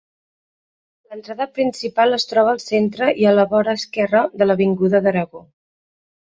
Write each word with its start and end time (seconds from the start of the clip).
L'entrada 1.11 1.45
principal 1.57 2.17
es 2.17 2.25
troba 2.31 2.51
al 2.53 2.61
centre 2.63 3.11
i 3.25 3.27
a 3.27 3.35
la 3.41 3.45
vora 3.53 3.77
esquerra 3.81 4.23
de 4.43 4.49
l'avinguda 4.49 5.05
d'Aragó. 5.07 5.45